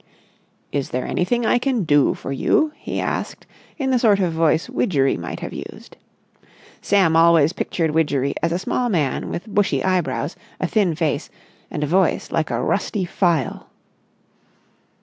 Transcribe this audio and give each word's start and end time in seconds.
"Is 0.71 0.89
there 0.89 1.05
anything 1.05 1.45
I 1.45 1.59
can 1.59 1.83
do 1.83 2.15
for 2.15 2.31
you?" 2.31 2.71
he 2.75 2.99
asked 2.99 3.45
in 3.77 3.91
the 3.91 3.99
sort 3.99 4.19
of 4.19 4.33
voice 4.33 4.67
Widgery 4.67 5.15
might 5.15 5.41
have 5.41 5.53
used. 5.53 5.95
Sam 6.81 7.15
always 7.15 7.53
pictured 7.53 7.91
Widgery 7.91 8.33
as 8.41 8.51
a 8.51 8.57
small 8.57 8.89
man 8.89 9.29
with 9.29 9.45
bushy 9.45 9.83
eyebrows, 9.83 10.35
a 10.59 10.65
thin 10.65 10.95
face, 10.95 11.29
and 11.69 11.83
a 11.83 11.85
voice 11.85 12.31
like 12.31 12.49
a 12.49 12.59
rusty 12.63 13.05
file. 13.05 13.69